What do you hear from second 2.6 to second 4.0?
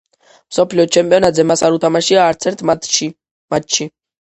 მატჩში.